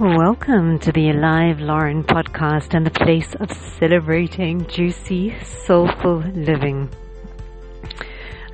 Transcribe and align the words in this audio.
Welcome 0.00 0.78
to 0.80 0.92
the 0.92 1.10
Alive 1.10 1.58
Lauren 1.58 2.04
podcast 2.04 2.72
and 2.72 2.86
the 2.86 2.90
place 2.92 3.34
of 3.34 3.50
celebrating 3.50 4.64
juicy, 4.68 5.34
soulful 5.42 6.18
living. 6.18 6.88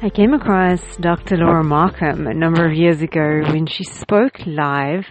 I 0.01 0.09
came 0.09 0.33
across 0.33 0.97
Dr. 0.97 1.37
Laura 1.37 1.63
Markham 1.63 2.27
a 2.27 2.33
number 2.33 2.67
of 2.67 2.73
years 2.73 3.03
ago 3.03 3.43
when 3.53 3.67
she 3.67 3.85
spoke 3.85 4.47
live 4.47 5.05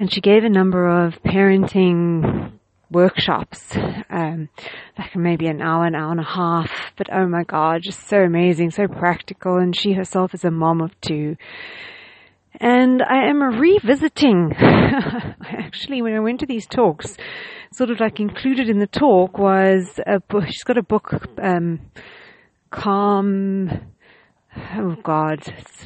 and 0.00 0.12
she 0.12 0.20
gave 0.20 0.42
a 0.42 0.48
number 0.48 0.88
of 0.88 1.22
parenting 1.22 2.58
workshops, 2.90 3.76
um, 4.10 4.48
like 4.98 5.14
maybe 5.14 5.46
an 5.46 5.62
hour, 5.62 5.86
an 5.86 5.94
hour 5.94 6.10
and 6.10 6.20
a 6.20 6.24
half, 6.24 6.92
but 6.96 7.06
oh 7.12 7.28
my 7.28 7.44
god, 7.44 7.82
just 7.84 8.08
so 8.08 8.18
amazing, 8.18 8.72
so 8.72 8.88
practical, 8.88 9.58
and 9.58 9.76
she 9.76 9.92
herself 9.92 10.34
is 10.34 10.44
a 10.44 10.50
mom 10.50 10.80
of 10.80 11.00
two. 11.00 11.36
And 12.60 13.02
I 13.02 13.28
am 13.28 13.42
revisiting, 13.42 14.52
actually, 14.58 16.02
when 16.02 16.14
I 16.14 16.20
went 16.20 16.40
to 16.40 16.46
these 16.46 16.66
talks, 16.66 17.16
sort 17.72 17.90
of 17.90 17.98
like 17.98 18.20
included 18.20 18.68
in 18.68 18.78
the 18.78 18.86
talk 18.86 19.38
was 19.38 19.98
a 20.06 20.20
book, 20.20 20.44
she's 20.46 20.62
got 20.62 20.78
a 20.78 20.82
book, 20.82 21.12
um, 21.42 21.80
Calm, 22.70 23.70
oh 24.76 24.96
God, 25.02 25.40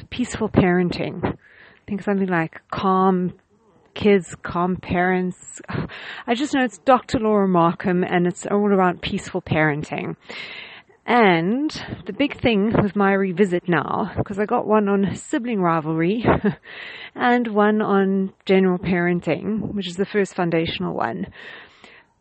Peaceful 0.09 0.49
Parenting. 0.49 1.23
I 1.23 1.35
think 1.87 2.03
something 2.03 2.27
like 2.27 2.61
Calm 2.71 3.33
Kids, 3.95 4.35
Calm 4.43 4.75
Parents. 4.75 5.61
I 6.27 6.35
just 6.35 6.53
know 6.53 6.63
it's 6.63 6.77
Dr. 6.79 7.19
Laura 7.19 7.47
Markham 7.47 8.03
and 8.03 8.27
it's 8.27 8.45
all 8.45 8.71
about 8.73 9.01
peaceful 9.01 9.41
parenting. 9.41 10.15
And 11.09 11.71
the 12.05 12.13
big 12.13 12.39
thing 12.39 12.71
with 12.83 12.95
my 12.95 13.13
revisit 13.13 13.67
now, 13.67 14.11
because 14.15 14.37
I 14.37 14.45
got 14.45 14.67
one 14.67 14.87
on 14.87 15.15
sibling 15.15 15.59
rivalry 15.59 16.23
and 17.15 17.47
one 17.47 17.81
on 17.81 18.31
general 18.45 18.77
parenting, 18.77 19.73
which 19.73 19.87
is 19.87 19.95
the 19.95 20.05
first 20.05 20.35
foundational 20.35 20.93
one. 20.93 21.25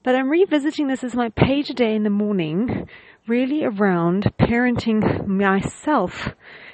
But 0.05 0.15
I'm 0.15 0.31
revisiting 0.31 0.89
this 0.89 1.05
as 1.05 1.15
my 1.15 1.29
page 1.29 1.69
a 1.69 1.75
day 1.75 1.95
in 1.95 2.03
the 2.03 2.09
morning, 2.09 2.89
really 3.27 3.63
around 3.63 4.33
parenting 4.41 5.27
myself. 5.27 6.31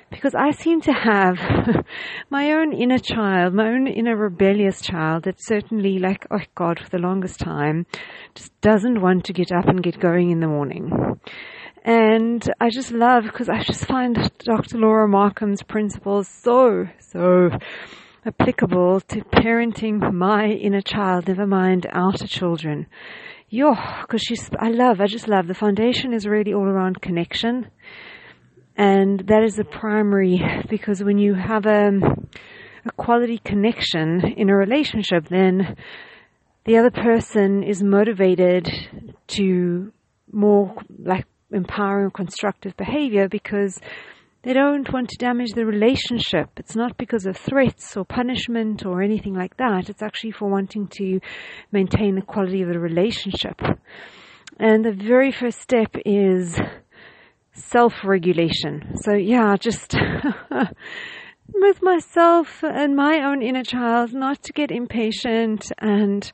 Because 0.08 0.36
I 0.36 0.52
seem 0.52 0.82
to 0.82 0.92
have 0.92 1.36
my 2.30 2.52
own 2.52 2.72
inner 2.72 3.00
child, 3.00 3.54
my 3.54 3.66
own 3.66 3.88
inner 3.88 4.16
rebellious 4.16 4.80
child 4.80 5.24
that 5.24 5.42
certainly, 5.42 5.98
like, 5.98 6.28
oh 6.30 6.38
God, 6.54 6.78
for 6.78 6.90
the 6.90 6.98
longest 6.98 7.40
time, 7.40 7.86
just 8.36 8.52
doesn't 8.60 9.02
want 9.02 9.24
to 9.24 9.32
get 9.32 9.50
up 9.50 9.66
and 9.66 9.82
get 9.82 9.98
going 9.98 10.30
in 10.30 10.38
the 10.38 10.46
morning. 10.46 10.92
And 11.84 12.42
I 12.60 12.70
just 12.70 12.92
love 12.92 13.24
because 13.24 13.50
I 13.50 13.62
just 13.62 13.84
find 13.84 14.16
Dr. 14.38 14.78
Laura 14.78 15.06
Markham's 15.06 15.62
principles 15.62 16.28
so, 16.28 16.86
so 16.98 17.50
applicable 18.24 19.00
to 19.00 19.20
parenting 19.20 20.12
my 20.12 20.46
inner 20.46 20.80
child, 20.80 21.28
never 21.28 21.46
mind 21.46 21.86
outer 21.92 22.26
children. 22.26 22.86
Yo, 23.50 23.74
because 24.00 24.22
she's, 24.22 24.48
I 24.58 24.70
love, 24.70 25.02
I 25.02 25.06
just 25.06 25.28
love 25.28 25.46
the 25.46 25.54
foundation 25.54 26.14
is 26.14 26.26
really 26.26 26.54
all 26.54 26.64
around 26.64 27.02
connection. 27.02 27.68
And 28.76 29.20
that 29.28 29.42
is 29.44 29.56
the 29.56 29.64
primary 29.64 30.42
because 30.70 31.04
when 31.04 31.18
you 31.18 31.34
have 31.34 31.66
a, 31.66 31.90
a 32.86 32.92
quality 32.96 33.38
connection 33.44 34.24
in 34.38 34.48
a 34.48 34.56
relationship, 34.56 35.28
then 35.28 35.76
the 36.64 36.78
other 36.78 36.90
person 36.90 37.62
is 37.62 37.82
motivated 37.82 38.70
to 39.28 39.92
more 40.32 40.74
like 40.98 41.26
empowering 41.54 42.10
constructive 42.10 42.76
behavior 42.76 43.28
because 43.28 43.80
they 44.42 44.52
don't 44.52 44.92
want 44.92 45.08
to 45.08 45.16
damage 45.16 45.52
the 45.52 45.64
relationship. 45.64 46.50
It's 46.58 46.76
not 46.76 46.98
because 46.98 47.24
of 47.24 47.36
threats 47.36 47.96
or 47.96 48.04
punishment 48.04 48.84
or 48.84 49.00
anything 49.00 49.34
like 49.34 49.56
that. 49.56 49.88
It's 49.88 50.02
actually 50.02 50.32
for 50.32 50.50
wanting 50.50 50.88
to 50.98 51.20
maintain 51.72 52.14
the 52.16 52.22
quality 52.22 52.60
of 52.60 52.68
the 52.68 52.78
relationship. 52.78 53.60
And 54.58 54.84
the 54.84 54.92
very 54.92 55.32
first 55.32 55.60
step 55.60 55.96
is 56.04 56.60
self-regulation. 57.52 58.98
So 59.02 59.14
yeah, 59.14 59.56
just 59.56 59.94
with 61.54 61.82
myself 61.82 62.62
and 62.62 62.94
my 62.94 63.22
own 63.24 63.40
inner 63.40 63.64
child, 63.64 64.12
not 64.12 64.42
to 64.42 64.52
get 64.52 64.70
impatient 64.70 65.72
and 65.78 66.30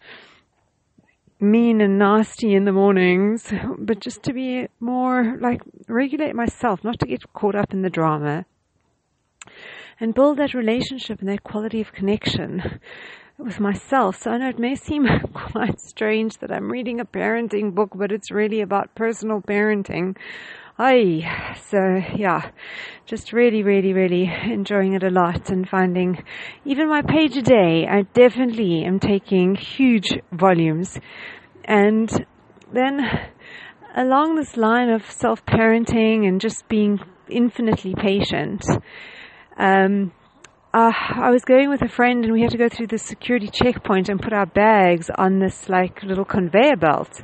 mean 1.41 1.81
and 1.81 1.99
nasty 1.99 2.55
in 2.55 2.65
the 2.65 2.73
mornings, 2.73 3.53
but 3.79 4.01
just 4.01 4.23
to 4.25 4.33
be 4.33 4.69
more 4.79 5.37
like 5.41 5.63
regulate 5.89 6.35
myself, 6.35 6.85
not 6.85 6.99
to 7.01 7.07
get 7.07 7.33
caught 7.33 7.55
up 7.55 7.73
in 7.73 7.83
the 7.83 7.91
drama. 7.91 8.45
And 9.99 10.15
build 10.15 10.39
that 10.39 10.55
relationship 10.55 11.21
and 11.21 11.29
that 11.29 11.45
quality 11.45 11.81
of 11.81 11.93
connection 11.93 12.81
with 13.39 13.61
myself. 13.61 14.23
So 14.23 14.31
I 14.31 14.39
know 14.39 14.49
it 14.49 14.59
may 14.59 14.75
seem 14.75 15.07
quite 15.35 15.81
strange 15.81 16.39
that 16.39 16.53
I'm 16.53 16.71
reading 16.71 17.01
a 17.01 17.05
parenting 17.05 17.75
book, 17.75 17.91
but 17.95 18.13
it's 18.13 18.31
really 18.31 18.61
about 18.61 18.95
personal 18.95 19.41
parenting. 19.41 20.17
Aye, 20.83 21.57
so 21.69 22.01
yeah, 22.17 22.53
just 23.05 23.35
really, 23.35 23.63
really, 23.63 23.93
really 23.93 24.33
enjoying 24.45 24.95
it 24.95 25.03
a 25.03 25.11
lot 25.11 25.51
and 25.51 25.69
finding 25.69 26.25
even 26.65 26.89
my 26.89 27.03
page 27.03 27.37
a 27.37 27.43
day, 27.43 27.87
I 27.87 28.05
definitely 28.15 28.83
am 28.85 28.99
taking 28.99 29.57
huge 29.57 30.09
volumes. 30.33 30.99
And 31.67 32.11
then 32.73 33.07
along 33.95 34.37
this 34.37 34.57
line 34.57 34.89
of 34.89 35.03
self-parenting 35.11 36.27
and 36.27 36.41
just 36.41 36.67
being 36.67 36.99
infinitely 37.29 37.95
patient, 37.95 38.65
um, 39.59 40.13
uh, 40.73 40.93
I 40.95 41.31
was 41.31 41.45
going 41.45 41.69
with 41.69 41.83
a 41.83 41.89
friend 41.89 42.25
and 42.25 42.33
we 42.33 42.43
had 42.43 42.51
to 42.51 42.59
go 42.59 42.69
through 42.69 42.89
the 42.89 42.99
security 42.99 43.49
checkpoint 43.53 44.09
and 44.09 44.23
put 44.23 44.33
our 44.33 44.47
bags 44.47 45.11
on 45.19 45.41
this 45.41 45.69
like 45.69 46.03
little 46.05 46.25
conveyor 46.25 46.77
belt. 46.77 47.23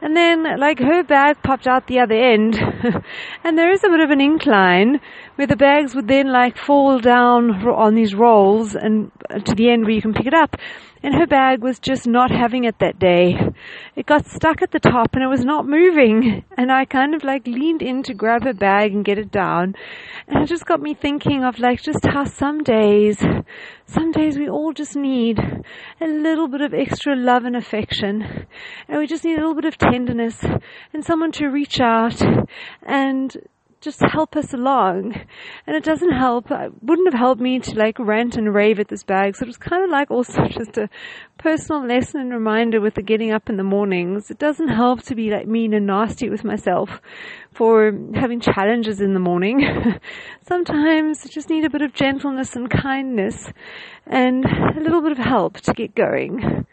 And 0.00 0.16
then, 0.16 0.44
like, 0.60 0.78
her 0.78 1.02
bag 1.02 1.42
popped 1.42 1.66
out 1.66 1.88
the 1.88 1.98
other 1.98 2.14
end, 2.14 2.54
and 3.44 3.58
there 3.58 3.72
is 3.72 3.82
a 3.82 3.88
bit 3.88 3.98
of 3.98 4.10
an 4.10 4.20
incline 4.20 5.00
where 5.34 5.48
the 5.48 5.56
bags 5.56 5.92
would 5.96 6.06
then, 6.06 6.30
like, 6.30 6.56
fall 6.56 7.00
down 7.00 7.66
on 7.66 7.96
these 7.96 8.14
rolls 8.14 8.76
and 8.76 9.10
to 9.44 9.54
the 9.56 9.68
end 9.68 9.82
where 9.82 9.94
you 9.94 10.00
can 10.00 10.14
pick 10.14 10.26
it 10.26 10.34
up. 10.34 10.54
And 11.02 11.14
her 11.14 11.26
bag 11.26 11.62
was 11.62 11.78
just 11.78 12.06
not 12.06 12.30
having 12.30 12.64
it 12.64 12.78
that 12.80 12.98
day. 12.98 13.36
It 13.94 14.06
got 14.06 14.26
stuck 14.26 14.62
at 14.62 14.72
the 14.72 14.80
top 14.80 15.14
and 15.14 15.22
it 15.22 15.28
was 15.28 15.44
not 15.44 15.64
moving. 15.64 16.44
And 16.56 16.72
I 16.72 16.86
kind 16.86 17.14
of 17.14 17.22
like 17.22 17.46
leaned 17.46 17.82
in 17.82 18.02
to 18.04 18.14
grab 18.14 18.42
her 18.42 18.52
bag 18.52 18.92
and 18.92 19.04
get 19.04 19.16
it 19.16 19.30
down. 19.30 19.76
And 20.26 20.42
it 20.42 20.48
just 20.48 20.66
got 20.66 20.80
me 20.80 20.94
thinking 20.94 21.44
of 21.44 21.60
like 21.60 21.80
just 21.82 22.04
how 22.04 22.24
some 22.24 22.64
days, 22.78 23.18
some 23.86 24.12
days 24.12 24.38
we 24.38 24.48
all 24.48 24.72
just 24.72 24.94
need 24.94 25.38
a 26.00 26.06
little 26.06 26.48
bit 26.48 26.60
of 26.60 26.72
extra 26.74 27.16
love 27.16 27.44
and 27.44 27.56
affection. 27.56 28.46
And 28.88 28.98
we 28.98 29.06
just 29.06 29.24
need 29.24 29.34
a 29.34 29.40
little 29.40 29.54
bit 29.54 29.64
of 29.64 29.78
tenderness 29.78 30.36
and 30.92 31.04
someone 31.04 31.32
to 31.32 31.46
reach 31.48 31.80
out 31.80 32.20
and 32.82 33.36
just 33.80 34.00
help 34.00 34.36
us 34.36 34.52
along. 34.52 35.14
And 35.66 35.76
it 35.76 35.84
doesn't 35.84 36.12
help, 36.12 36.50
it 36.50 36.72
wouldn't 36.82 37.12
have 37.12 37.18
helped 37.18 37.40
me 37.40 37.60
to 37.60 37.78
like 37.78 37.98
rant 37.98 38.36
and 38.36 38.52
rave 38.52 38.80
at 38.80 38.88
this 38.88 39.04
bag. 39.04 39.36
So 39.36 39.44
it 39.44 39.48
was 39.48 39.56
kind 39.56 39.84
of 39.84 39.90
like 39.90 40.10
also 40.10 40.46
just 40.50 40.76
a 40.78 40.88
personal 41.38 41.86
lesson 41.86 42.20
and 42.20 42.32
reminder 42.32 42.80
with 42.80 42.94
the 42.94 43.02
getting 43.02 43.32
up 43.32 43.48
in 43.48 43.56
the 43.56 43.62
mornings. 43.62 44.30
It 44.30 44.38
doesn't 44.38 44.68
help 44.68 45.02
to 45.04 45.14
be 45.14 45.30
like 45.30 45.46
mean 45.46 45.74
and 45.74 45.86
nasty 45.86 46.28
with 46.28 46.44
myself 46.44 47.00
for 47.52 47.92
having 48.14 48.40
challenges 48.40 49.00
in 49.00 49.14
the 49.14 49.20
morning. 49.20 49.64
Sometimes 50.48 51.24
I 51.24 51.28
just 51.28 51.50
need 51.50 51.64
a 51.64 51.70
bit 51.70 51.82
of 51.82 51.94
gentleness 51.94 52.56
and 52.56 52.68
kindness 52.70 53.52
and 54.06 54.44
a 54.44 54.80
little 54.80 55.02
bit 55.02 55.12
of 55.12 55.18
help 55.18 55.60
to 55.60 55.72
get 55.72 55.94
going 55.94 56.66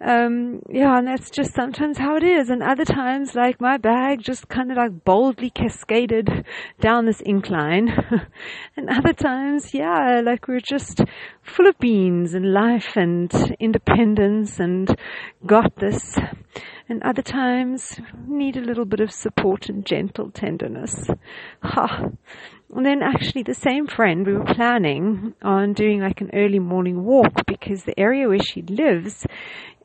um, 0.00 0.60
yeah, 0.68 0.98
and 0.98 1.08
that's 1.08 1.30
just 1.30 1.54
sometimes 1.54 1.96
how 1.96 2.16
it 2.16 2.22
is. 2.22 2.50
And 2.50 2.62
other 2.62 2.84
times, 2.84 3.34
like 3.34 3.60
my 3.60 3.78
bag 3.78 4.22
just 4.22 4.48
kind 4.48 4.70
of 4.70 4.76
like 4.76 5.04
boldly 5.04 5.50
cascaded 5.50 6.44
down 6.80 7.06
this 7.06 7.20
incline. 7.22 7.88
and 8.76 8.90
other 8.90 9.14
times, 9.14 9.72
yeah, 9.72 10.20
like 10.22 10.48
we're 10.48 10.60
just 10.60 11.02
full 11.42 11.66
of 11.66 11.78
beans 11.78 12.34
and 12.34 12.52
life 12.52 12.96
and 12.96 13.32
independence 13.58 14.60
and 14.60 14.94
got 15.46 15.76
this. 15.76 16.18
And 16.88 17.02
other 17.02 17.22
times 17.22 17.98
need 18.28 18.56
a 18.56 18.60
little 18.60 18.84
bit 18.84 19.00
of 19.00 19.10
support 19.10 19.68
and 19.68 19.84
gentle 19.84 20.30
tenderness. 20.30 21.08
Ha. 21.62 22.10
And 22.74 22.84
then 22.84 23.00
actually 23.02 23.42
the 23.42 23.54
same 23.54 23.86
friend, 23.86 24.26
we 24.26 24.34
were 24.34 24.44
planning 24.44 25.34
on 25.42 25.72
doing 25.72 26.00
like 26.00 26.20
an 26.20 26.30
early 26.32 26.58
morning 26.58 27.04
walk 27.04 27.46
because 27.46 27.84
the 27.84 27.98
area 27.98 28.28
where 28.28 28.42
she 28.42 28.62
lives 28.62 29.26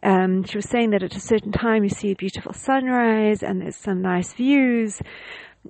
um, 0.04 0.44
she 0.44 0.58
was 0.58 0.70
saying 0.70 0.92
that 0.92 1.04
at 1.04 1.16
a 1.16 1.20
certain 1.20 1.52
time 1.52 1.84
you 1.84 1.90
see 1.90 2.12
a 2.12 2.16
beautiful 2.16 2.54
sunrise 2.54 3.44
and 3.44 3.62
there's 3.62 3.76
some 3.76 4.02
nice 4.02 4.34
views. 4.34 5.02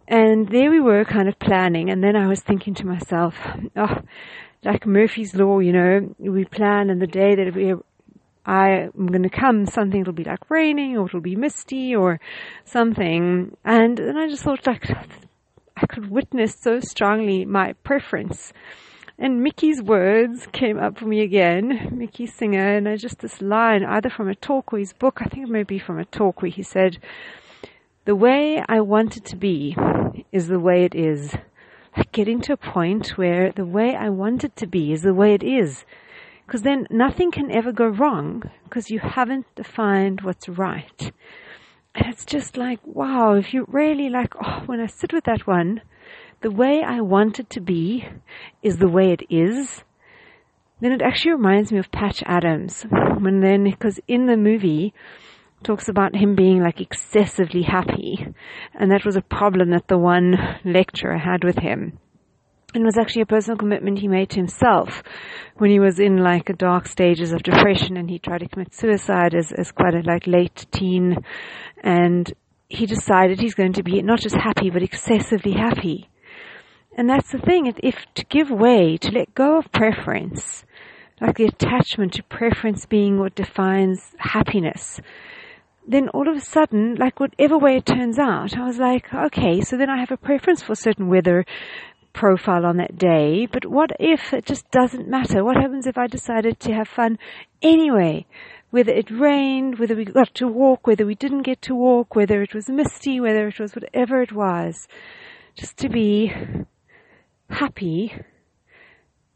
And 0.08 0.48
there 0.48 0.70
we 0.72 0.80
were 0.80 1.04
kind 1.04 1.28
of 1.28 1.38
planning. 1.38 1.90
And 1.90 2.04
then 2.04 2.16
I 2.16 2.28
was 2.28 2.40
thinking 2.40 2.74
to 2.76 2.86
myself, 2.86 3.36
oh, 3.76 4.02
like 4.64 4.86
Murphy's 4.86 5.36
Law, 5.36 5.60
you 5.60 5.74
know, 5.74 6.16
we 6.18 6.46
plan 6.46 6.90
and 6.90 7.02
the 7.02 7.08
day 7.08 7.36
that 7.36 7.54
we 7.56 7.74
I 8.44 8.90
am 8.98 9.08
going 9.08 9.24
to 9.24 9.30
come, 9.30 9.68
something 9.68 10.04
will 10.04 10.14
be 10.14 10.24
like 10.24 10.50
raining 10.50 10.98
or 10.98 11.06
it'll 11.06 11.22
be 11.22 11.36
misty 11.36 11.96
or 11.96 12.20
something. 12.66 13.56
And 13.64 13.98
then 13.98 14.18
I 14.18 14.28
just 14.30 14.44
thought 14.44 14.66
like 14.66 14.90
I 15.78 15.86
could 15.88 16.10
witness 16.10 16.56
so 16.60 16.80
strongly 16.80 17.46
my 17.46 17.74
preference 17.84 18.54
And 19.18 19.44
Mickey's 19.44 19.82
words 19.82 20.48
came 20.52 20.80
up 20.80 20.98
for 20.98 21.06
me 21.06 21.22
again, 21.22 21.90
Mickey 21.92 22.26
Singer, 22.26 22.76
and 22.78 22.88
I 22.88 22.96
just 22.96 23.20
this 23.20 23.42
line, 23.42 23.84
either 23.84 24.10
from 24.10 24.30
a 24.30 24.36
talk 24.36 24.74
or 24.74 24.80
his 24.80 24.94
book, 24.94 25.20
I 25.22 25.26
think 25.26 25.48
it 25.48 25.52
may 25.52 25.64
be 25.64 25.80
from 25.80 26.00
a 26.00 26.06
talk 26.06 26.42
where 26.42 26.52
he 26.52 26.64
said, 26.64 26.98
The 28.06 28.16
way 28.16 28.64
I 28.68 28.80
want 28.80 29.18
it 29.18 29.26
to 29.26 29.36
be 29.36 29.76
is 30.32 30.48
the 30.48 30.60
way 30.60 30.86
it 30.86 30.96
is. 30.96 31.36
Like 31.96 32.12
getting 32.12 32.42
to 32.42 32.54
a 32.54 32.58
point 32.58 33.18
where 33.18 33.52
the 33.52 33.66
way 33.66 33.96
I 33.96 34.10
want 34.10 34.44
it 34.44 34.56
to 34.58 34.68
be 34.68 34.94
is 34.94 35.02
the 35.02 35.14
way 35.14 35.34
it 35.34 35.44
is. 35.44 35.86
Because 36.46 36.64
then 36.64 36.88
nothing 36.90 37.32
can 37.32 37.52
ever 37.52 37.72
go 37.72 37.88
wrong 37.88 38.44
because 38.64 38.90
you 38.90 39.00
haven't 39.00 39.46
defined 39.56 40.22
what's 40.22 40.50
right. 40.50 41.12
And 41.94 42.08
it's 42.08 42.26
just 42.26 42.58
like, 42.58 42.80
wow, 42.86 43.34
if 43.34 43.54
you 43.54 43.66
really 43.68 44.10
like, 44.10 44.34
oh, 44.44 44.64
when 44.66 44.80
I 44.80 44.88
sit 44.88 45.14
with 45.14 45.26
that 45.26 45.46
one, 45.46 45.82
the 46.42 46.52
way 46.52 46.82
I 46.86 47.02
want 47.02 47.40
it 47.40 47.50
to 47.52 47.62
be 47.62 48.08
is 48.64 48.78
the 48.78 48.90
way 48.90 49.12
it 49.12 49.22
is, 49.30 49.84
then 50.80 50.92
it 50.92 51.02
actually 51.02 51.34
reminds 51.34 51.72
me 51.72 51.78
of 51.80 51.92
Patch 51.92 52.24
Adams. 52.26 52.86
When 53.20 53.42
then, 53.42 53.64
because 53.64 54.00
in 54.08 54.26
the 54.26 54.38
movie, 54.38 54.94
talks 55.64 55.88
about 55.88 56.16
him 56.16 56.36
being 56.36 56.62
like 56.62 56.82
excessively 56.82 57.62
happy. 57.62 58.26
And 58.74 58.92
that 58.92 59.06
was 59.06 59.16
a 59.16 59.22
problem 59.22 59.70
that 59.72 59.88
the 59.88 59.98
one 59.98 60.36
lecturer 60.66 61.20
had 61.20 61.44
with 61.44 61.60
him. 61.60 62.00
And 62.74 62.86
was 62.86 62.98
actually 62.98 63.24
a 63.24 63.28
personal 63.28 63.58
commitment 63.58 64.00
he 64.00 64.08
made 64.08 64.30
to 64.32 64.38
himself 64.38 65.04
when 65.58 65.70
he 65.70 65.80
was 65.80 66.00
in 66.00 66.18
like 66.18 66.50
a 66.50 66.54
dark 66.54 66.88
stages 66.88 67.34
of 67.34 67.44
depression 67.44 67.98
and 67.98 68.10
he 68.10 68.18
tried 68.18 68.40
to 68.40 68.48
commit 68.48 68.74
suicide 68.74 69.36
as, 69.36 69.52
as 69.52 69.72
quite 69.72 69.94
a 69.94 70.00
like 70.00 70.26
late 70.26 70.66
teen. 70.72 71.18
And 71.84 72.34
he 72.70 72.86
decided 72.86 73.40
he's 73.40 73.56
going 73.56 73.74
to 73.74 73.84
be 73.84 74.02
not 74.02 74.22
just 74.22 74.36
happy, 74.36 74.70
but 74.70 74.84
excessively 74.84 75.52
happy. 75.52 76.10
And 76.98 77.10
that's 77.10 77.32
the 77.32 77.40
thing, 77.40 77.74
if 77.82 78.06
to 78.16 78.26
give 78.26 78.50
way, 78.50 78.98
to 78.98 79.12
let 79.12 79.34
go 79.34 79.58
of 79.58 79.72
preference, 79.72 80.66
like 81.22 81.38
the 81.38 81.46
attachment 81.46 82.14
to 82.14 82.24
preference 82.24 82.86
being 82.86 83.18
what 83.18 83.36
defines 83.36 84.14
happiness, 84.18 85.00
then 85.88 86.10
all 86.10 86.28
of 86.28 86.36
a 86.36 86.42
sudden, 86.42 86.96
like 86.96 87.20
whatever 87.20 87.58
way 87.58 87.78
it 87.78 87.86
turns 87.86 88.20
out, 88.20 88.58
I 88.58 88.66
was 88.66 88.78
like, 88.78 89.14
okay, 89.14 89.62
so 89.62 89.78
then 89.78 89.90
I 89.90 90.00
have 90.00 90.12
a 90.12 90.18
preference 90.18 90.62
for 90.62 90.74
a 90.74 90.76
certain 90.76 91.08
weather 91.08 91.46
profile 92.14 92.66
on 92.66 92.78
that 92.78 92.98
day, 92.98 93.46
but 93.46 93.66
what 93.66 93.92
if 94.00 94.34
it 94.34 94.46
just 94.46 94.70
doesn't 94.72 95.08
matter? 95.08 95.44
What 95.44 95.56
happens 95.56 95.88
if 95.88 95.98
I 95.98 96.08
decided 96.08 96.60
to 96.60 96.74
have 96.74 96.90
fun 96.90 97.18
anyway? 97.62 98.26
Whether 98.70 98.92
it 98.92 99.10
rained, 99.10 99.80
whether 99.80 99.96
we 99.96 100.06
got 100.06 100.34
to 100.36 100.48
walk, 100.48 100.88
whether 100.88 101.06
we 101.06 101.16
didn't 101.16 101.44
get 101.44 101.62
to 101.64 101.76
walk, 101.76 102.16
whether 102.16 102.42
it 102.42 102.54
was 102.54 102.70
misty, 102.70 103.20
whether 103.20 103.48
it 103.48 103.60
was 103.60 103.76
whatever 103.76 104.22
it 104.22 104.34
was, 104.34 104.88
just 105.56 105.78
to 105.78 105.90
be 105.90 106.34
happy, 107.52 108.14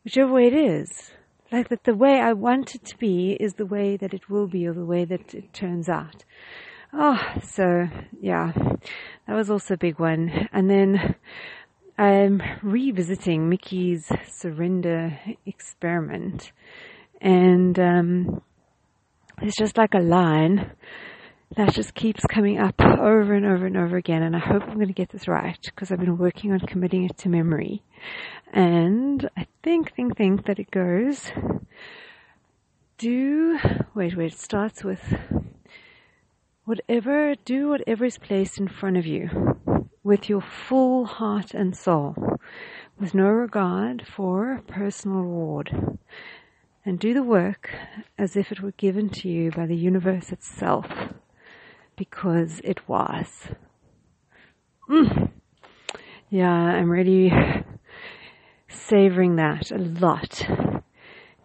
whichever 0.03 0.33
way 0.33 0.47
it 0.47 0.53
is. 0.53 1.11
Like 1.51 1.69
that 1.69 1.83
the 1.83 1.95
way 1.95 2.19
I 2.19 2.33
want 2.33 2.75
it 2.75 2.83
to 2.85 2.97
be 2.97 3.37
is 3.39 3.53
the 3.53 3.65
way 3.65 3.97
that 3.97 4.13
it 4.13 4.29
will 4.29 4.47
be 4.47 4.67
or 4.67 4.73
the 4.73 4.85
way 4.85 5.05
that 5.05 5.33
it 5.33 5.53
turns 5.53 5.87
out. 5.87 6.23
Oh, 6.91 7.21
so 7.43 7.87
yeah, 8.19 8.51
that 9.27 9.35
was 9.35 9.49
also 9.49 9.75
a 9.75 9.77
big 9.77 9.99
one. 9.99 10.47
And 10.51 10.69
then 10.69 11.15
I'm 11.97 12.41
revisiting 12.63 13.49
Mickey's 13.49 14.11
surrender 14.27 15.19
experiment. 15.45 16.51
And 17.21 17.77
um, 17.79 18.41
it's 19.41 19.57
just 19.57 19.77
like 19.77 19.93
a 19.93 19.99
line 19.99 20.71
that 21.55 21.73
just 21.73 21.93
keeps 21.93 22.25
coming 22.25 22.59
up 22.59 22.81
over 22.81 23.33
and 23.33 23.45
over 23.45 23.65
and 23.65 23.77
over 23.77 23.97
again. 23.97 24.23
And 24.23 24.35
I 24.35 24.39
hope 24.39 24.63
I'm 24.63 24.75
going 24.75 24.87
to 24.87 24.93
get 24.93 25.09
this 25.09 25.27
right 25.27 25.57
because 25.63 25.91
I've 25.91 25.99
been 25.99 26.17
working 26.17 26.51
on 26.51 26.59
committing 26.59 27.05
it 27.05 27.17
to 27.19 27.29
memory. 27.29 27.83
And 28.53 29.29
I 29.37 29.47
think, 29.63 29.95
think, 29.95 30.17
think 30.17 30.45
that 30.45 30.59
it 30.59 30.71
goes 30.71 31.31
do, 32.97 33.59
wait, 33.93 34.15
wait, 34.15 34.31
it 34.31 34.39
starts 34.39 34.83
with 34.83 35.01
whatever, 36.63 37.35
do 37.43 37.69
whatever 37.69 38.05
is 38.05 38.17
placed 38.17 38.57
in 38.57 38.67
front 38.67 38.97
of 38.97 39.05
you 39.05 39.29
with 40.03 40.29
your 40.29 40.41
full 40.41 41.05
heart 41.05 41.53
and 41.53 41.75
soul, 41.75 42.15
with 42.99 43.13
no 43.13 43.25
regard 43.25 44.05
for 44.07 44.61
personal 44.67 45.17
reward. 45.17 45.97
And 46.85 46.99
do 46.99 47.13
the 47.13 47.23
work 47.23 47.71
as 48.17 48.35
if 48.35 48.51
it 48.51 48.61
were 48.61 48.71
given 48.73 49.09
to 49.09 49.27
you 49.27 49.51
by 49.51 49.65
the 49.65 49.75
universe 49.75 50.31
itself 50.31 50.85
because 51.95 52.61
it 52.63 52.87
was. 52.87 53.27
Mm. 54.89 55.31
Yeah, 56.29 56.51
I'm 56.51 56.89
really 56.89 57.31
savoring 58.67 59.35
that 59.37 59.71
a 59.71 59.77
lot 59.77 60.47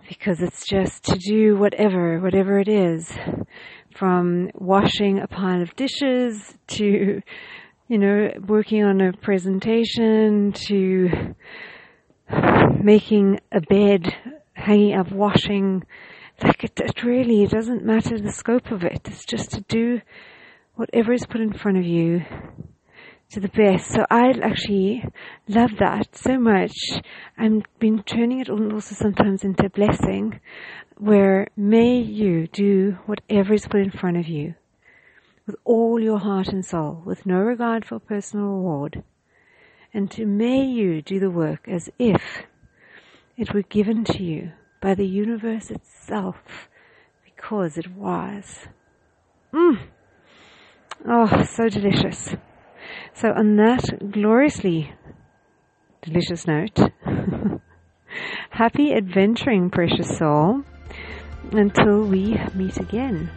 because 0.08 0.42
it's 0.42 0.66
just 0.68 1.04
to 1.04 1.16
do 1.16 1.56
whatever, 1.56 2.18
whatever 2.18 2.58
it 2.58 2.68
is, 2.68 3.16
from 3.94 4.50
washing 4.54 5.20
a 5.20 5.28
pile 5.28 5.62
of 5.62 5.76
dishes 5.76 6.58
to, 6.66 7.22
you 7.86 7.98
know, 7.98 8.30
working 8.46 8.82
on 8.82 9.00
a 9.00 9.12
presentation 9.12 10.52
to 10.52 11.34
making 12.82 13.38
a 13.52 13.60
bed, 13.60 14.12
hanging 14.54 14.94
up 14.94 15.12
washing. 15.12 15.84
Like 16.42 16.64
it, 16.64 16.80
it 16.80 17.04
really 17.04 17.46
doesn't 17.46 17.84
matter 17.84 18.18
the 18.18 18.32
scope 18.32 18.70
of 18.70 18.82
it. 18.82 19.02
It's 19.04 19.24
just 19.24 19.52
to 19.52 19.60
do 19.68 20.00
whatever 20.80 21.12
is 21.12 21.26
put 21.26 21.42
in 21.42 21.52
front 21.52 21.76
of 21.76 21.84
you 21.84 22.24
to 23.28 23.38
the 23.38 23.48
best. 23.48 23.90
So 23.90 24.06
I 24.10 24.30
actually 24.42 25.04
love 25.46 25.72
that 25.78 26.16
so 26.16 26.38
much. 26.38 26.72
I've 27.36 27.64
been 27.78 28.02
turning 28.02 28.40
it 28.40 28.48
also 28.48 28.94
sometimes 28.94 29.44
into 29.44 29.66
a 29.66 29.68
blessing 29.68 30.40
where 30.96 31.48
may 31.54 31.98
you 31.98 32.46
do 32.46 32.96
whatever 33.04 33.52
is 33.52 33.68
put 33.68 33.80
in 33.80 33.90
front 33.90 34.16
of 34.16 34.26
you 34.26 34.54
with 35.46 35.56
all 35.66 36.00
your 36.00 36.18
heart 36.18 36.48
and 36.48 36.64
soul, 36.64 37.02
with 37.04 37.26
no 37.26 37.40
regard 37.40 37.84
for 37.84 37.98
personal 37.98 38.46
reward. 38.46 39.04
And 39.92 40.10
to 40.12 40.24
may 40.24 40.64
you 40.64 41.02
do 41.02 41.20
the 41.20 41.30
work 41.30 41.68
as 41.68 41.90
if 41.98 42.22
it 43.36 43.52
were 43.52 43.62
given 43.62 44.02
to 44.04 44.22
you 44.22 44.52
by 44.80 44.94
the 44.94 45.06
universe 45.06 45.70
itself 45.70 46.36
because 47.26 47.76
it 47.76 47.94
was. 47.94 48.60
Mm. 49.52 49.80
Oh, 51.06 51.44
so 51.44 51.68
delicious. 51.68 52.34
So 53.14 53.32
on 53.32 53.56
that 53.56 54.12
gloriously 54.12 54.92
delicious 56.02 56.46
note, 56.46 56.78
happy 58.50 58.92
adventuring, 58.92 59.70
precious 59.70 60.16
soul, 60.18 60.62
until 61.52 62.04
we 62.04 62.38
meet 62.54 62.76
again. 62.78 63.30